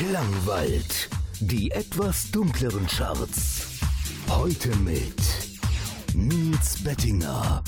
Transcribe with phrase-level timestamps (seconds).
[0.00, 1.10] Klangwald.
[1.40, 3.80] Die etwas dunkleren Charts.
[4.30, 5.14] Heute mit
[6.14, 7.62] Nils Bettinger.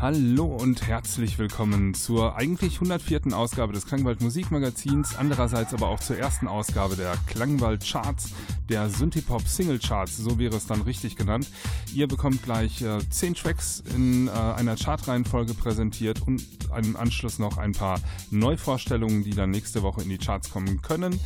[0.00, 3.36] Hallo und herzlich willkommen zur eigentlich 104.
[3.36, 8.30] Ausgabe des Klangwald Musikmagazins, andererseits aber auch zur ersten Ausgabe der Klangwald Charts,
[8.68, 11.48] der Synthipop Single Charts, so wäre es dann richtig genannt.
[11.94, 16.42] Ihr bekommt gleich äh, 10 Tracks in äh, einer Chartreihenfolge präsentiert und
[16.76, 18.00] im Anschluss noch ein paar
[18.30, 21.18] Neuvorstellungen, die dann nächste Woche in die Charts kommen können.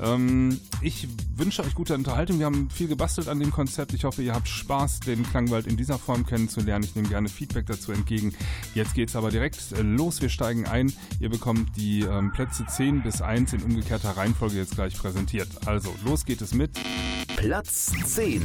[0.00, 2.38] Ähm, ich wünsche euch gute Unterhaltung.
[2.38, 3.92] Wir haben viel gebastelt an dem Konzept.
[3.94, 6.84] Ich hoffe, ihr habt Spaß, den Klangwald in dieser Form kennenzulernen.
[6.84, 8.34] Ich nehme gerne Feedback dazu entgegen.
[8.74, 10.20] Jetzt geht es aber direkt äh, los.
[10.20, 10.92] Wir steigen ein.
[11.20, 15.48] Ihr bekommt die ähm, Plätze 10 bis 1 in umgekehrter Reihenfolge jetzt gleich präsentiert.
[15.66, 16.70] Also, los geht es mit
[17.36, 18.42] Platz 10.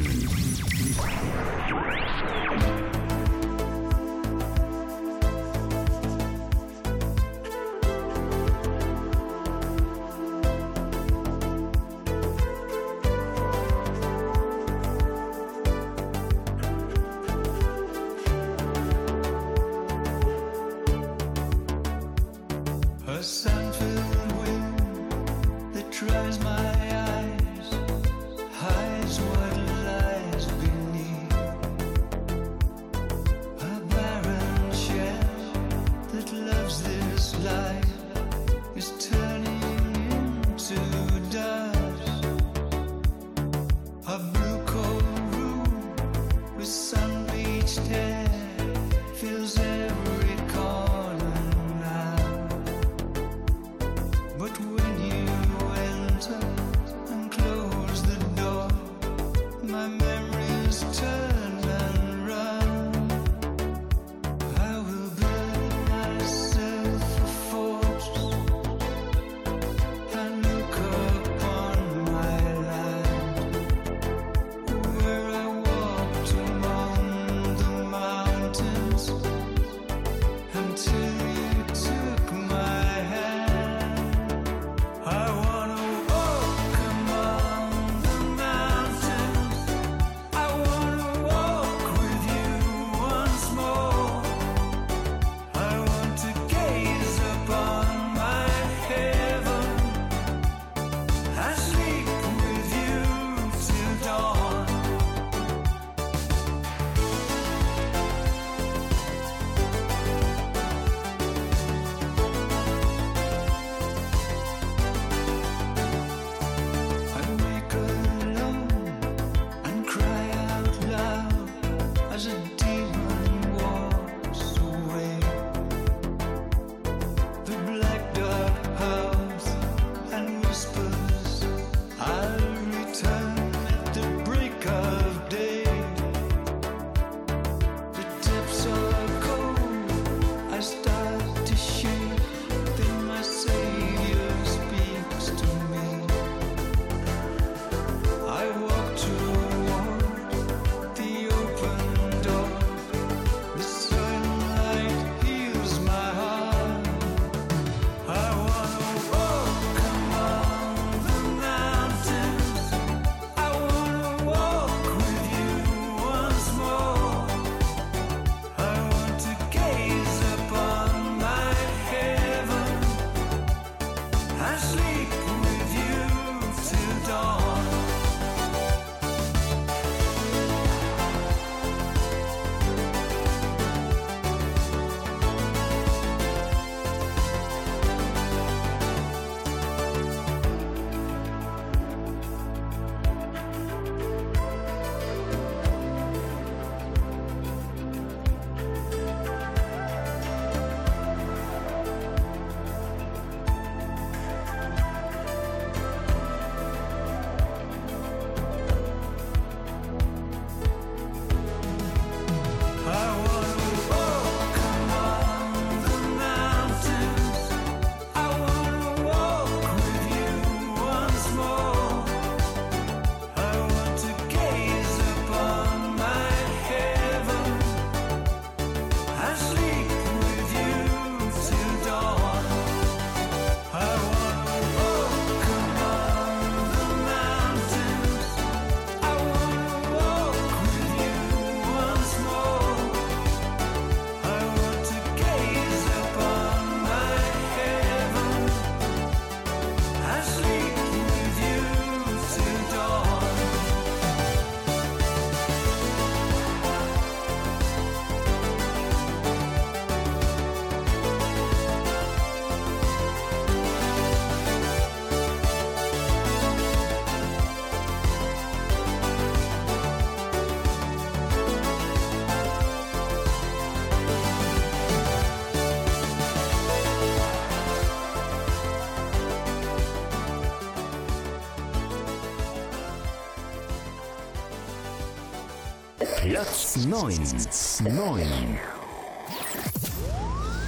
[285.99, 287.93] Platz 9.
[287.93, 288.59] 9.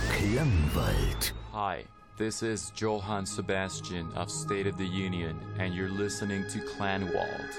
[0.09, 1.31] Klangwald.
[1.53, 1.85] Hi,
[2.17, 7.49] this is Johann Sebastian of State of the Union, and you're listening to Clanwald.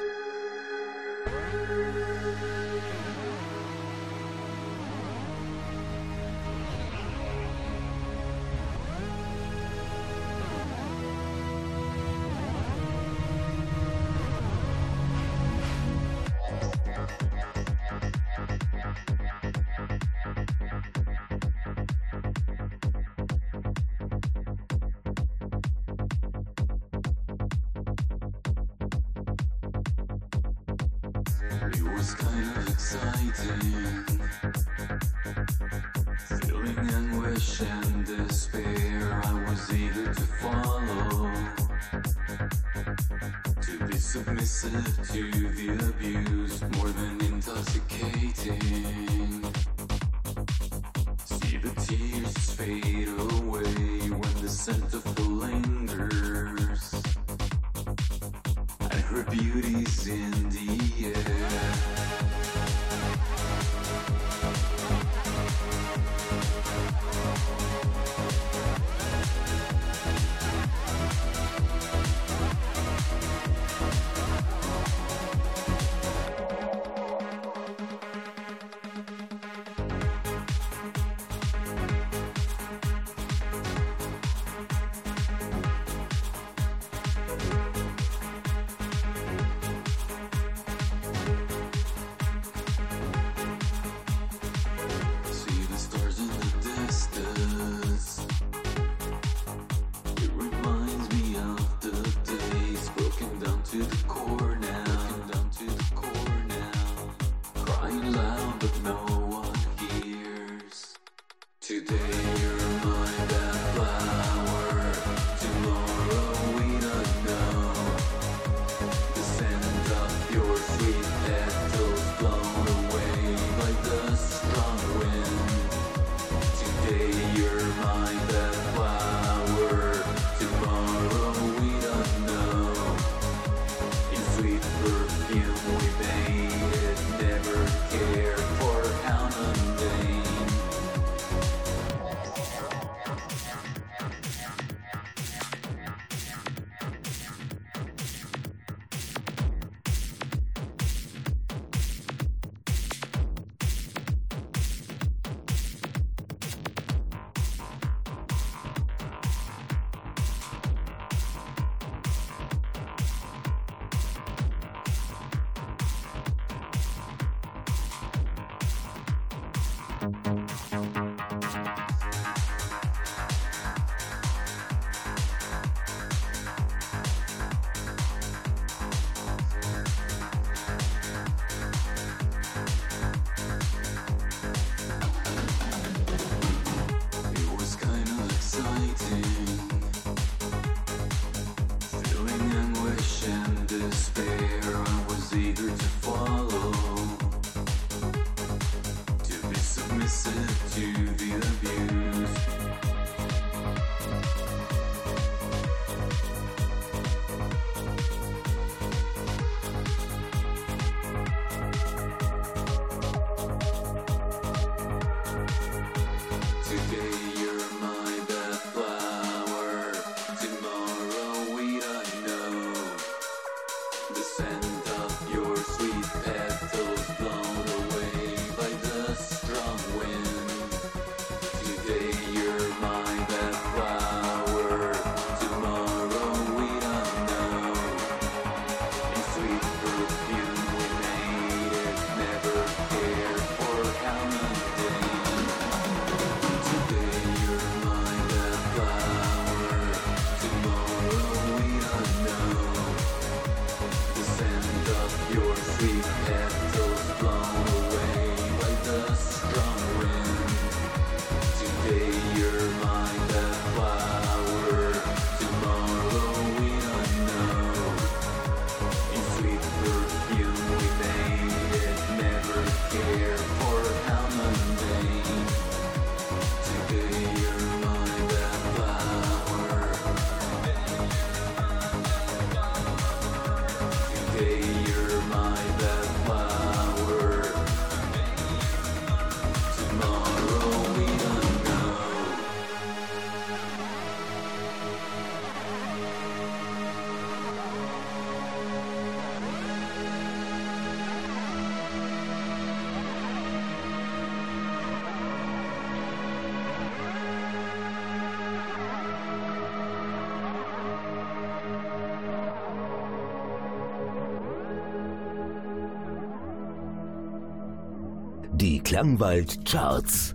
[318.93, 320.35] Klangwald Charts.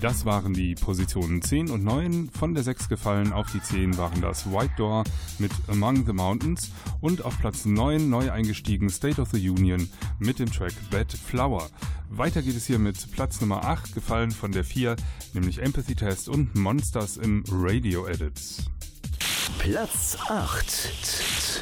[0.00, 2.30] Das waren die Positionen 10 und 9.
[2.30, 5.04] Von der 6 gefallen auf die 10 waren das White Door
[5.38, 6.70] mit Among the Mountains
[7.02, 9.86] und auf Platz 9 neu eingestiegen State of the Union
[10.18, 11.68] mit dem Track Bad Flower.
[12.08, 14.96] Weiter geht es hier mit Platz Nummer 8, gefallen von der 4,
[15.34, 18.70] nämlich Empathy Test und Monsters im Radio Edits.
[19.58, 21.61] Platz 8.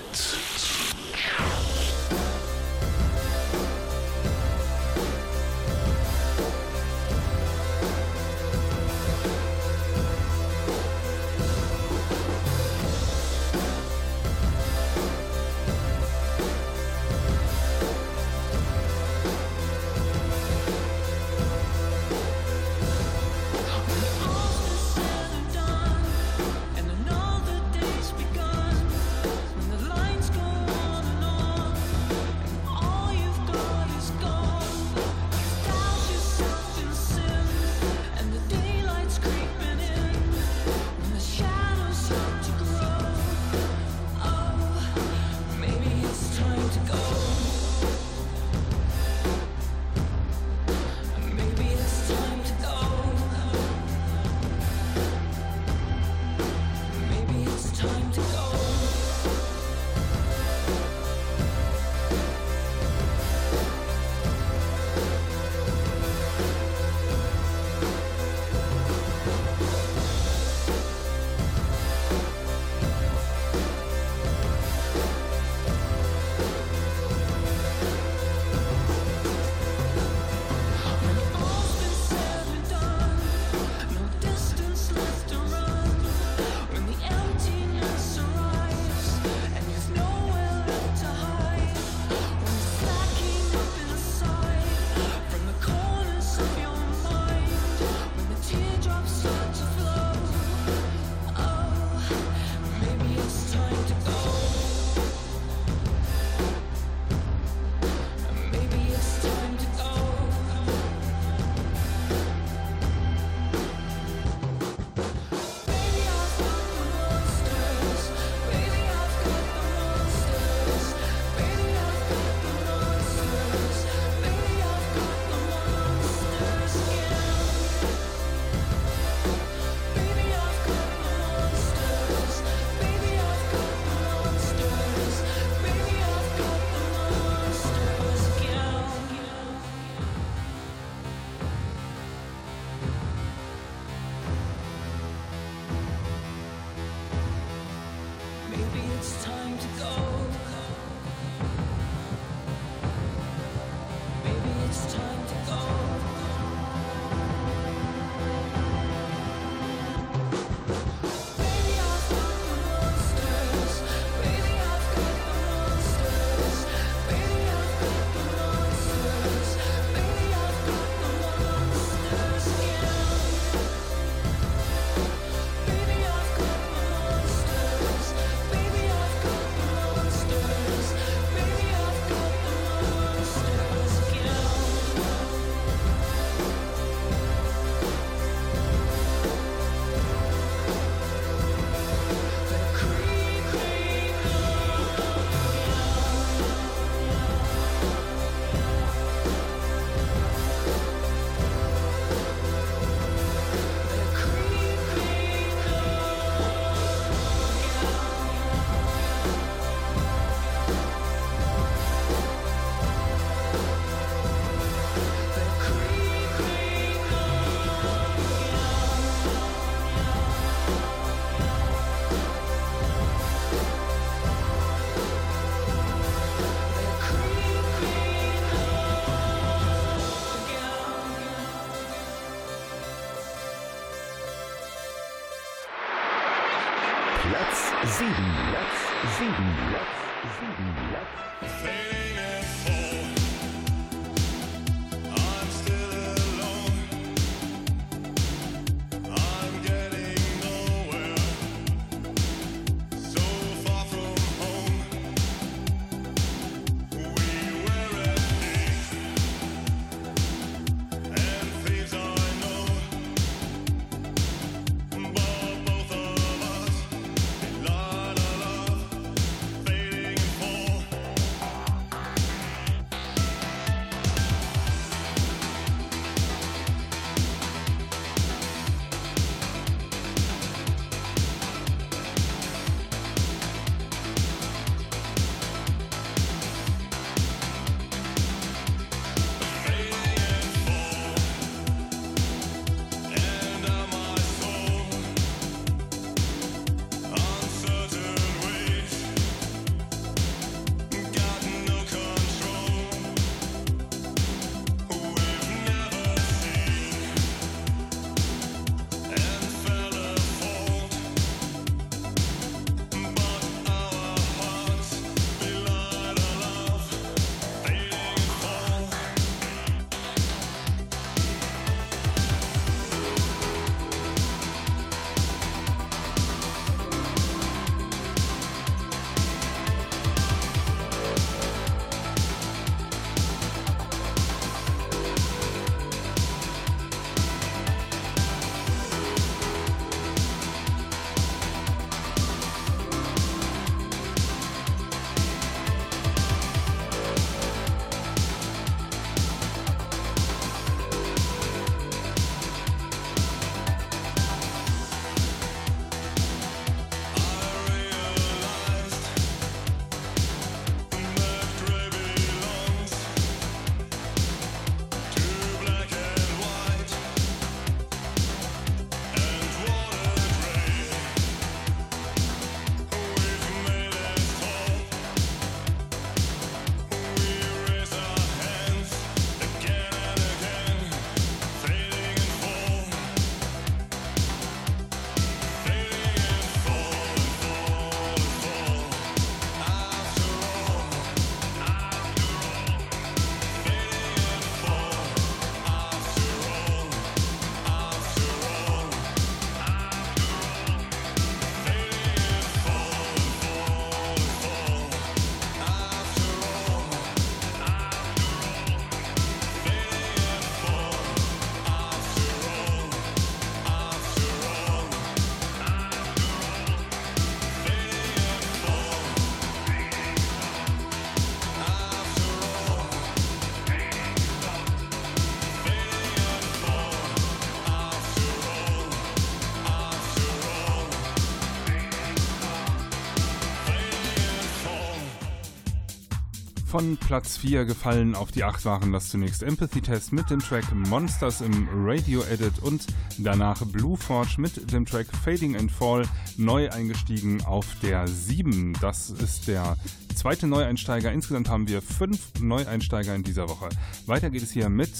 [436.71, 440.73] Von Platz 4 gefallen auf die 8 waren das zunächst Empathy Test mit dem Track
[440.73, 442.87] Monsters im Radio Edit und
[443.19, 446.05] danach Blue Forge mit dem Track Fading and Fall
[446.37, 448.75] neu eingestiegen auf der 7.
[448.81, 449.77] Das ist der
[450.15, 451.11] zweite Neueinsteiger.
[451.11, 453.69] Insgesamt haben wir fünf Neueinsteiger in dieser Woche.
[454.07, 454.93] Weiter geht es hier mit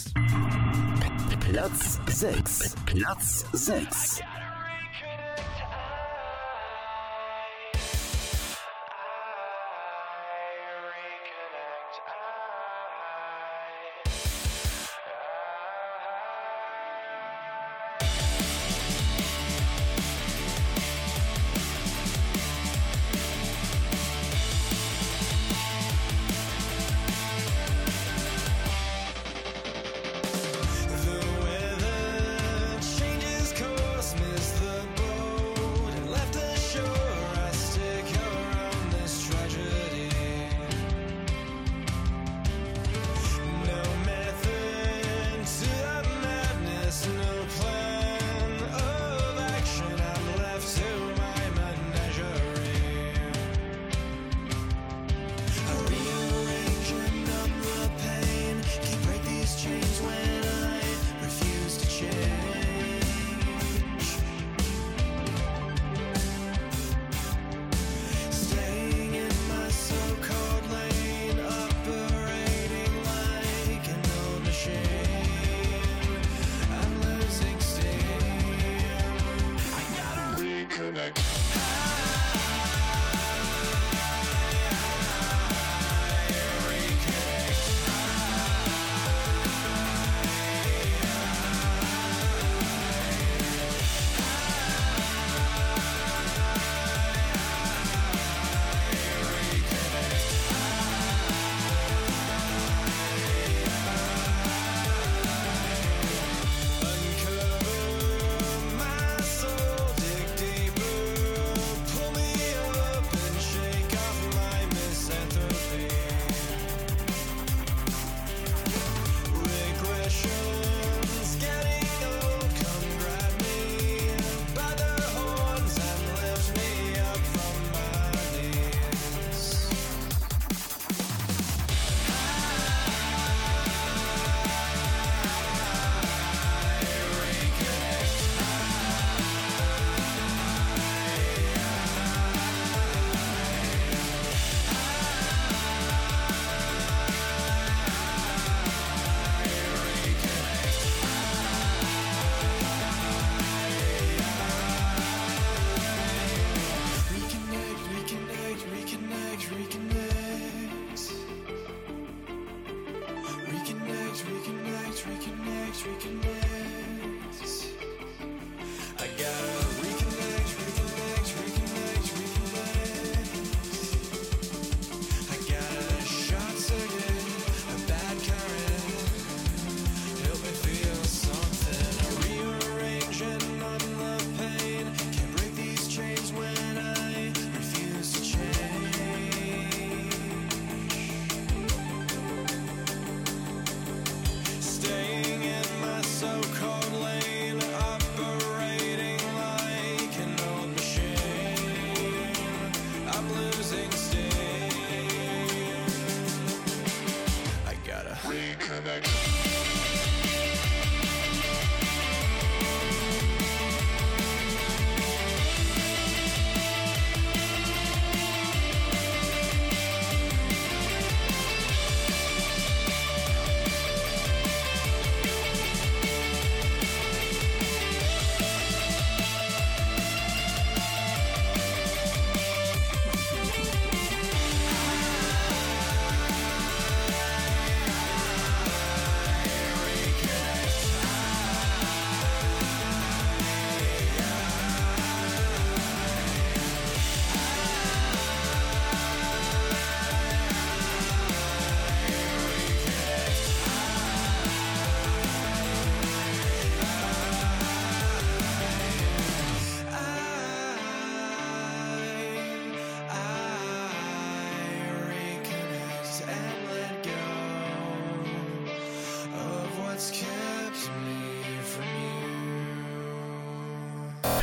[1.39, 2.75] Platz 6.
[2.85, 4.23] Platz 6.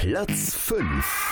[0.08, 1.27] Platz 5.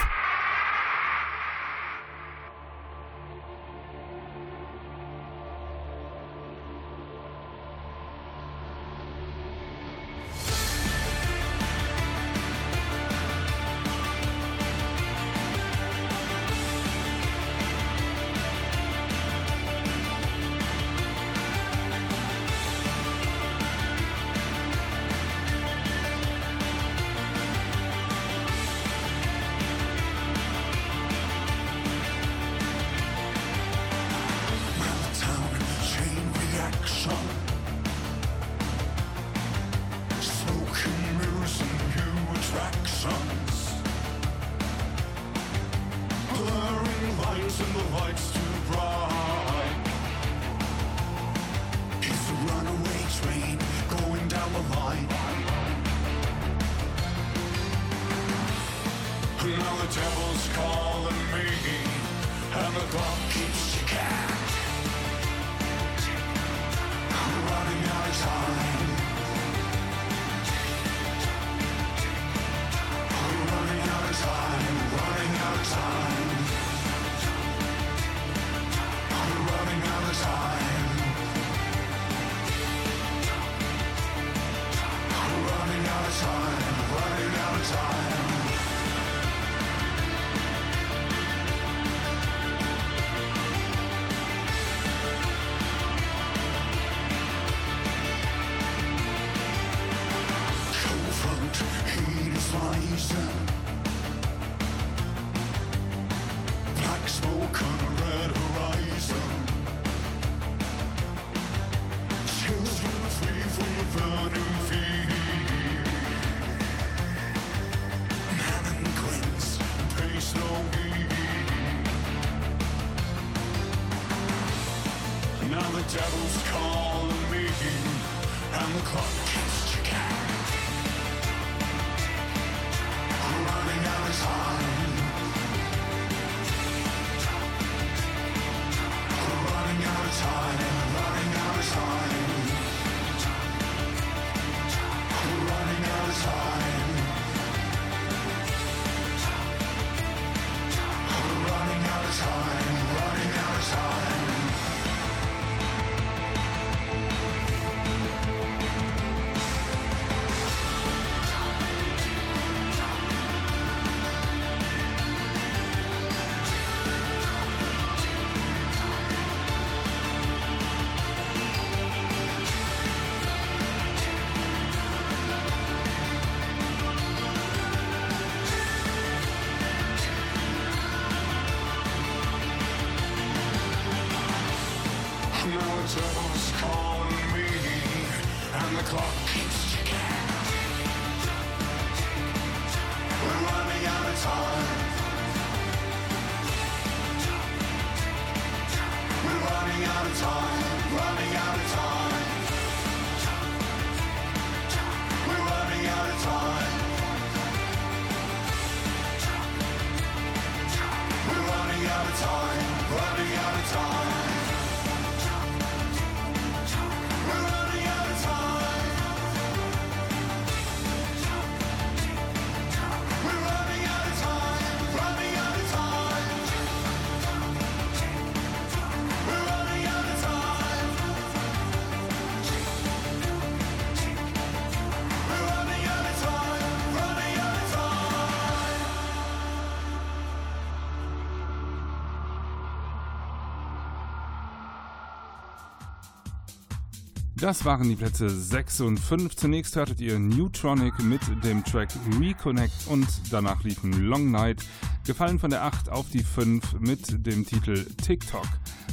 [247.46, 249.36] Das waren die Plätze 6 und 5.
[249.36, 254.66] Zunächst hörtet ihr Newtronic mit dem Track Reconnect und danach liefen Long Night,
[255.06, 258.48] gefallen von der 8 auf die 5 mit dem Titel TikTok.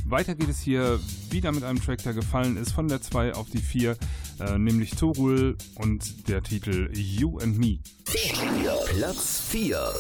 [0.05, 3.49] Weiter geht es hier wieder mit einem Track, der gefallen ist von der 2 auf
[3.49, 3.97] die 4,
[4.41, 7.79] äh, nämlich Torul und der Titel You and Me.
[8.05, 9.95] Platz 4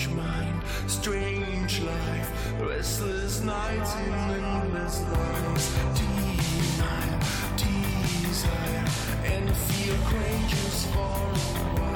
[0.00, 5.74] strange mind, strange life, restless nights in endless lies.
[5.98, 7.20] Denial,
[8.22, 8.84] desire,
[9.24, 11.89] and fear cringes for a while.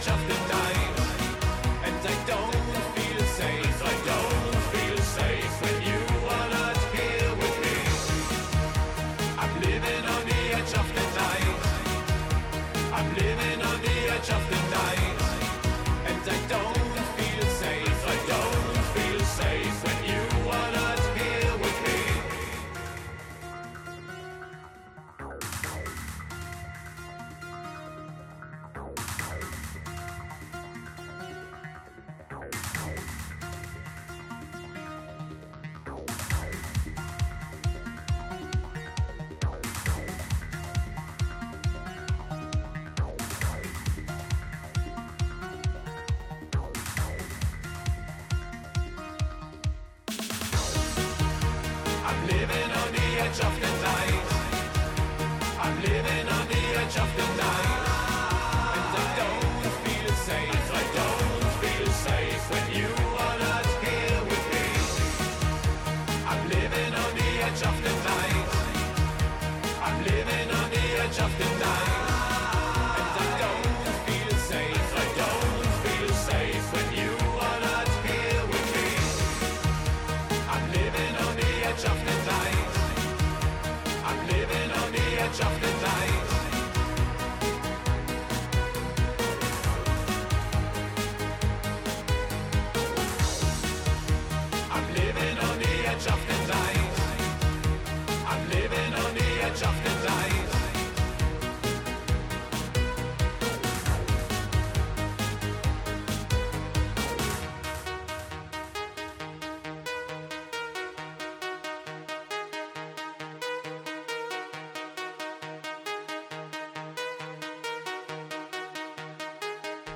[0.00, 0.69] just in time.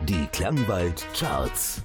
[0.07, 1.81] Die Klangwald Charts.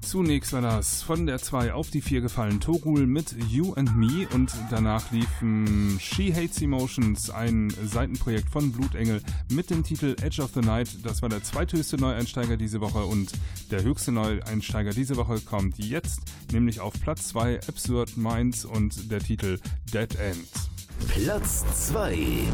[0.00, 4.26] Zunächst war das von der 2 auf die 4 gefallen Torul mit You and Me
[4.34, 10.50] und danach liefen She Hates Emotions, ein Seitenprojekt von Blutengel mit dem Titel Edge of
[10.54, 10.88] the Night.
[11.04, 13.30] Das war der zweithöchste Neueinsteiger diese Woche und
[13.70, 16.20] der höchste Neueinsteiger diese Woche kommt jetzt,
[16.52, 19.60] nämlich auf Platz 2 Absurd Minds und der Titel
[19.92, 20.48] Dead End.
[21.08, 22.48] Platz 2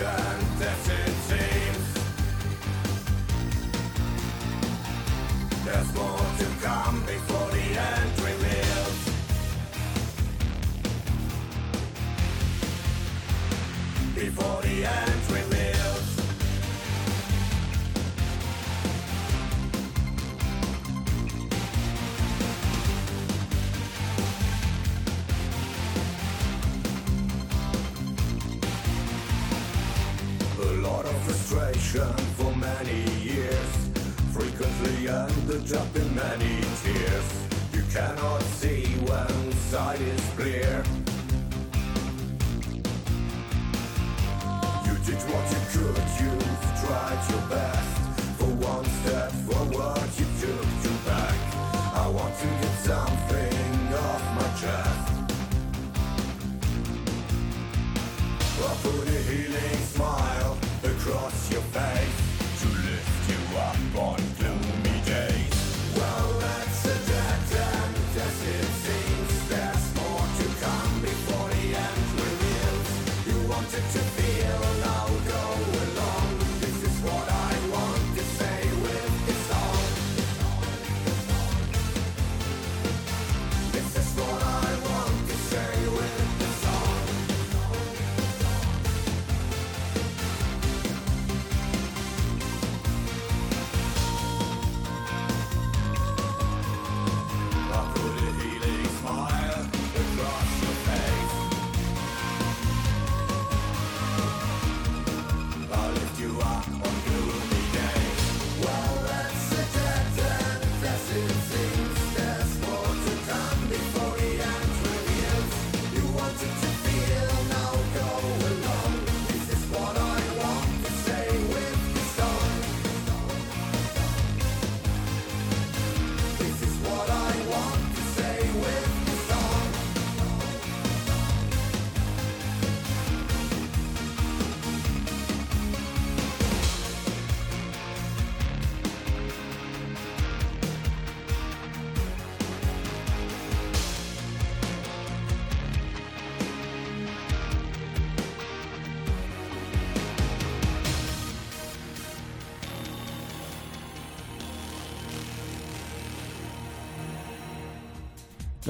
[0.00, 0.29] die.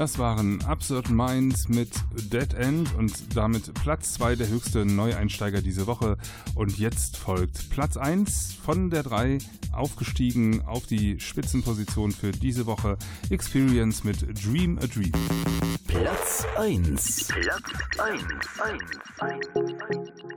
[0.00, 1.90] Das waren Absurd Minds mit
[2.32, 6.16] Dead End und damit Platz 2 der höchste Neueinsteiger diese Woche.
[6.54, 9.36] Und jetzt folgt Platz 1 von der 3
[9.72, 12.96] aufgestiegen auf die Spitzenposition für diese Woche
[13.28, 15.12] Experience mit Dream a Dream.
[15.86, 17.62] Platz 1 Platz
[17.98, 18.22] 1,
[18.58, 18.82] 1,
[19.20, 19.20] 1.
[19.20, 20.29] like 19.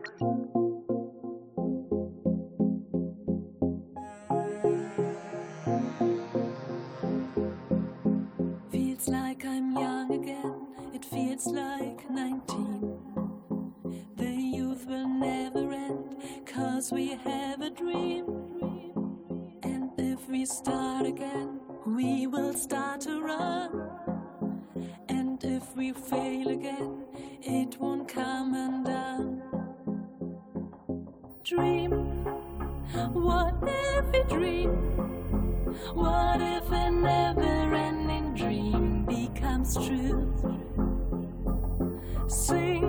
[42.28, 42.82] Sing,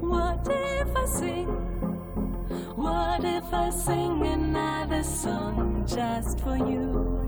[0.00, 1.46] what if I sing?
[2.76, 7.25] What if I sing another song just for you?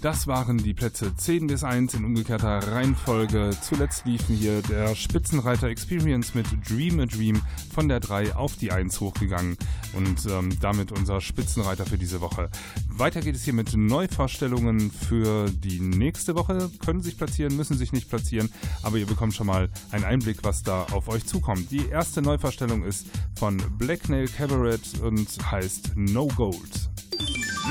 [0.00, 3.50] Das waren die Plätze 10 bis 1 in umgekehrter Reihenfolge.
[3.60, 7.42] Zuletzt liefen hier der Spitzenreiter Experience mit Dream a Dream
[7.74, 9.58] von der 3 auf die 1 hochgegangen
[9.92, 12.48] und ähm, damit unser Spitzenreiter für diese Woche.
[12.88, 16.70] Weiter geht es hier mit Neuvorstellungen für die nächste Woche.
[16.82, 18.50] Können sich platzieren, müssen sich nicht platzieren,
[18.82, 21.70] aber ihr bekommt schon mal einen Einblick, was da auf euch zukommt.
[21.70, 23.06] Die erste Neuvorstellung ist
[23.38, 26.89] von Black Nail Cabaret und heißt No Gold.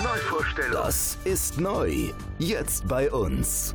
[0.04, 0.72] Neuvorstellung.
[0.74, 2.12] Das ist neu.
[2.38, 3.74] Jetzt bei uns.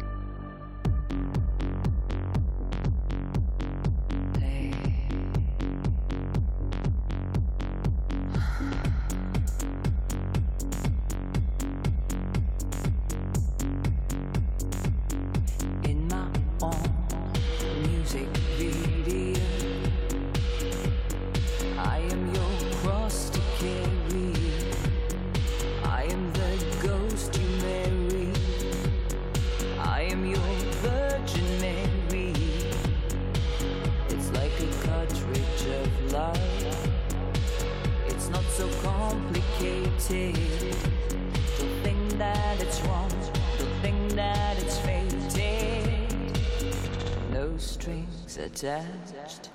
[48.55, 49.51] Attached.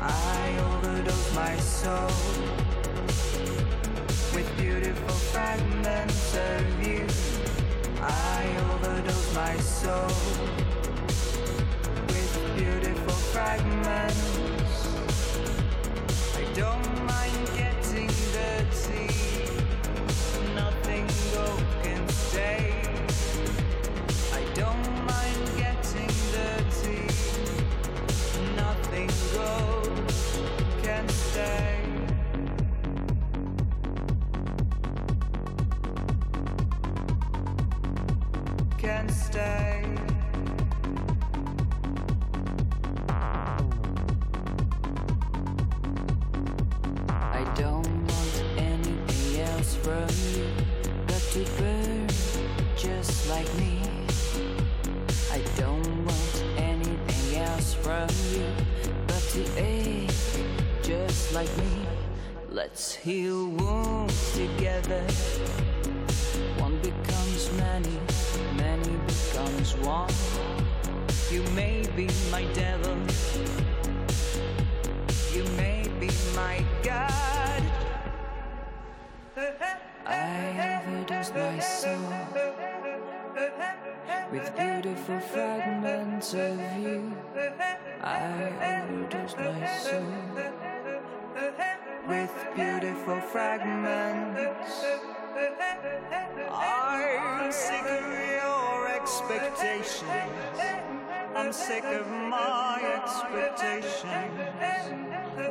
[0.00, 2.06] I overdose my soul
[4.34, 7.06] with beautiful fragments of you.
[8.00, 10.08] I overdose my soul
[12.08, 14.88] with beautiful fragments.
[16.34, 16.97] I don't
[88.08, 90.02] I organize myself
[92.08, 94.84] with beautiful fragments.
[96.50, 100.08] I'm sick of your expectations.
[101.36, 104.04] I'm sick of my expectations.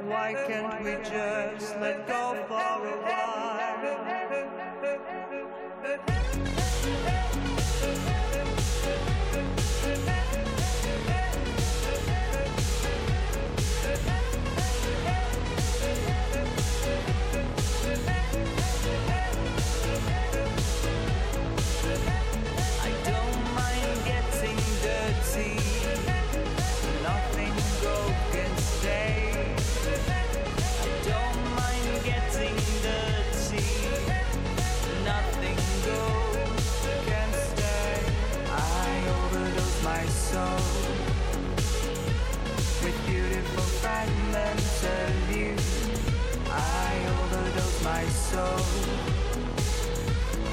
[0.08, 3.38] Why can't we just let go for a while?
[44.84, 45.55] of you
[46.51, 48.57] I overdose my soul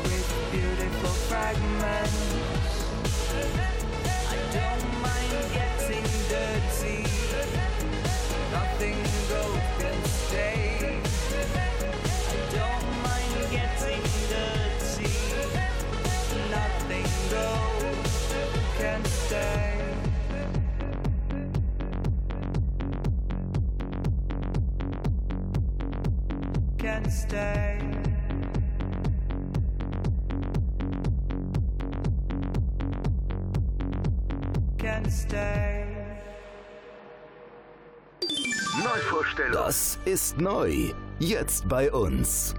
[0.05, 2.25] With beautiful fragments
[4.31, 7.03] I don't mind getting dirty.
[8.53, 9.04] Nothing
[27.05, 27.95] and stay.
[38.83, 39.53] Neuvorstellung.
[39.53, 40.93] Das ist neu.
[41.19, 42.55] Jetzt bei uns.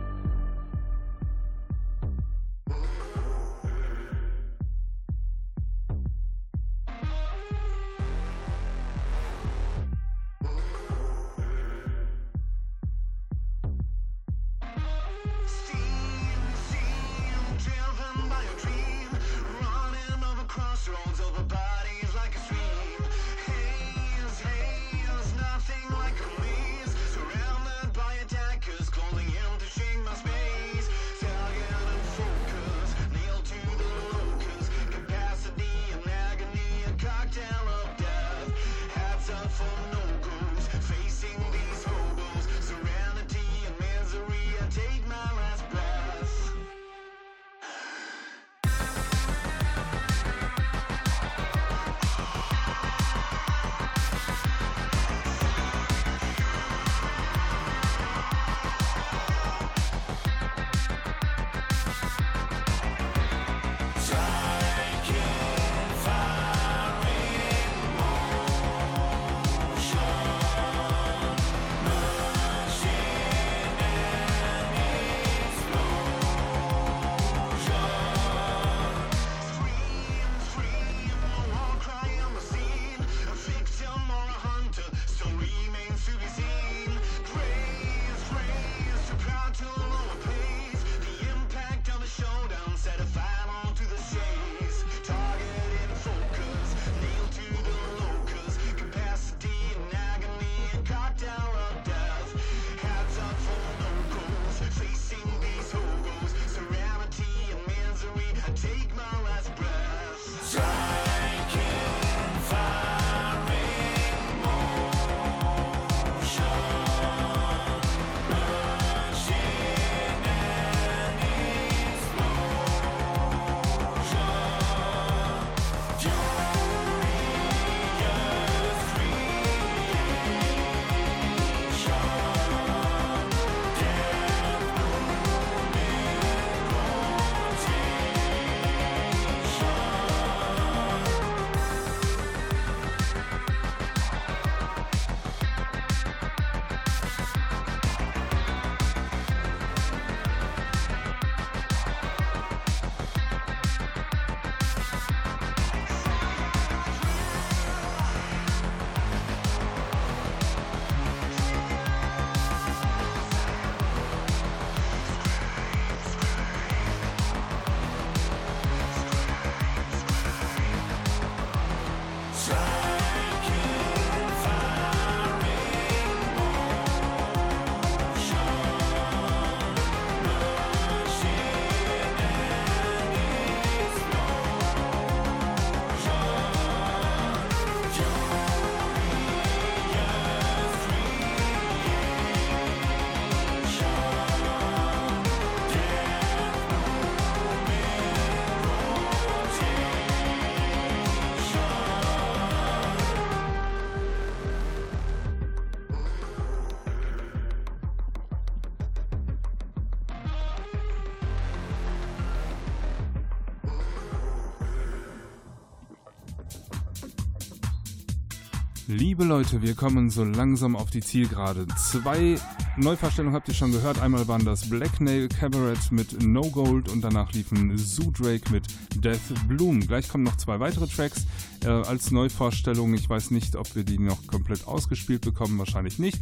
[219.18, 221.68] Liebe Leute, wir kommen so langsam auf die Zielgerade.
[221.78, 222.36] Zwei
[222.78, 224.02] Neuverstellungen habt ihr schon gehört.
[224.02, 228.66] Einmal waren das Black Nail Cabaret mit No Gold und danach liefen Zoo Drake mit
[228.96, 229.80] Death Bloom.
[229.80, 231.26] Gleich kommen noch zwei weitere Tracks
[231.64, 232.94] äh, als Neuvorstellung.
[232.94, 236.20] Ich weiß nicht, ob wir die noch komplett ausgespielt bekommen, wahrscheinlich nicht.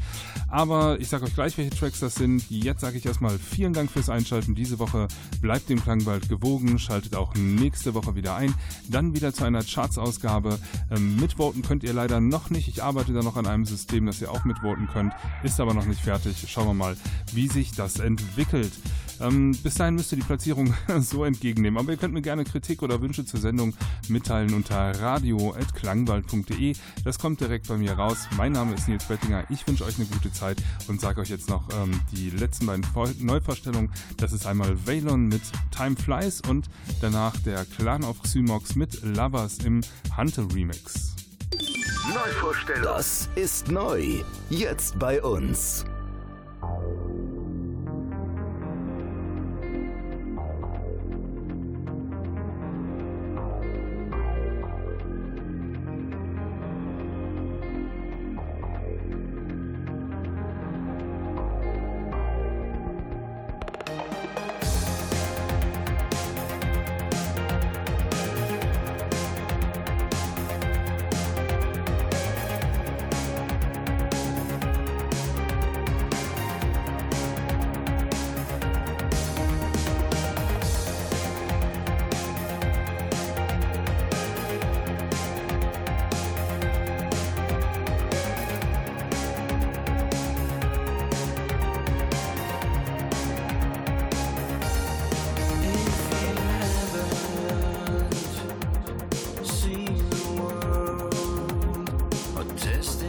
[0.47, 2.45] Aber ich sage euch gleich, welche Tracks das sind.
[2.51, 4.53] Jetzt sage ich erstmal vielen Dank fürs Einschalten.
[4.53, 5.07] Diese Woche
[5.41, 6.77] bleibt dem Klangwald gewogen.
[6.77, 8.53] Schaltet auch nächste Woche wieder ein.
[8.89, 10.59] Dann wieder zu einer Charts-Ausgabe.
[10.91, 12.67] Ähm, mitvoten könnt ihr leider noch nicht.
[12.67, 15.13] Ich arbeite da noch an einem System, dass ihr auch mitvoten könnt.
[15.41, 16.42] Ist aber noch nicht fertig.
[16.47, 16.97] Schauen wir mal,
[17.33, 18.71] wie sich das entwickelt.
[19.19, 21.79] Ähm, bis dahin müsst ihr die Platzierung so entgegennehmen.
[21.79, 23.73] Aber ihr könnt mir gerne Kritik oder Wünsche zur Sendung
[24.07, 26.75] mitteilen unter radio.klangwald.de.
[27.03, 28.27] Das kommt direkt bei mir raus.
[28.37, 29.45] Mein Name ist Nils Bettinger.
[29.49, 32.83] Ich wünsche euch eine gute Zeit und sage euch jetzt noch ähm, die letzten beiden
[32.83, 33.91] Vor Neuvorstellungen.
[34.17, 35.41] Das ist einmal Valon mit
[35.71, 36.69] Time Flies und
[37.01, 39.81] danach der Clan of Xymox mit Lovers im
[40.17, 41.15] Hunter Remix.
[42.13, 42.83] Neuvorstellung.
[42.83, 44.23] Das ist neu.
[44.49, 45.85] Jetzt bei uns.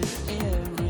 [0.04, 0.83] every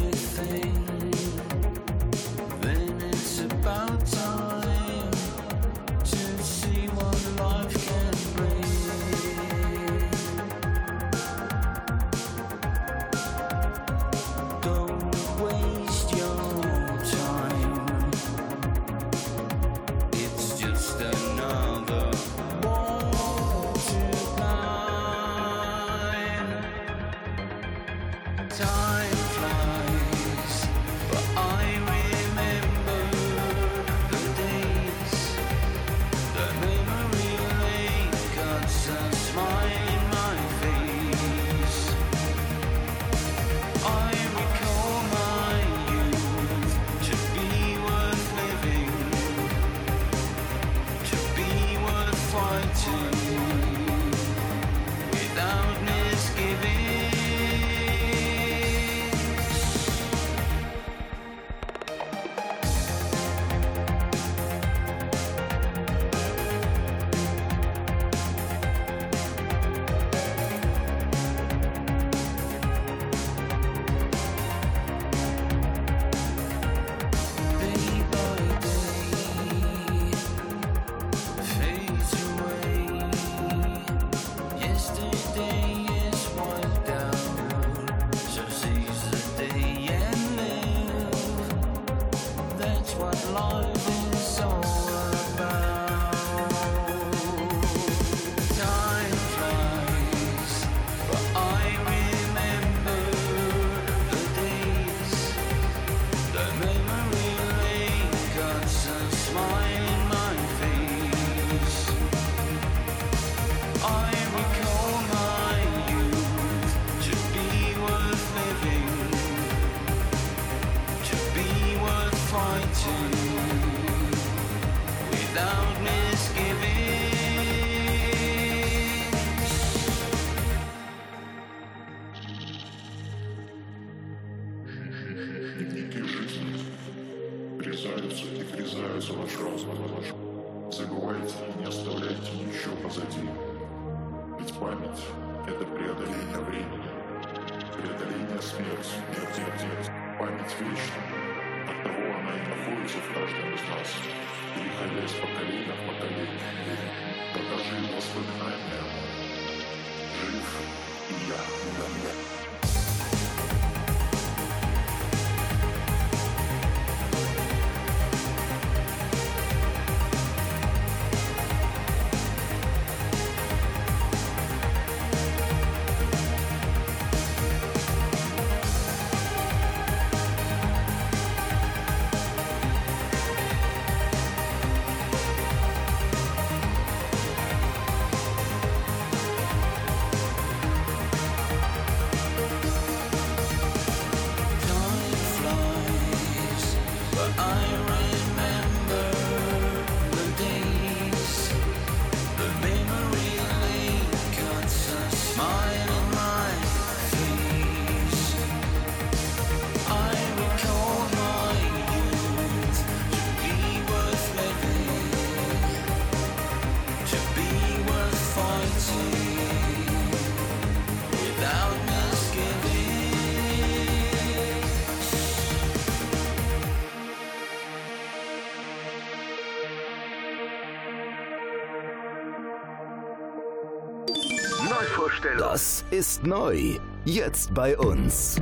[235.38, 236.78] Das ist neu.
[237.04, 238.40] Jetzt bei uns.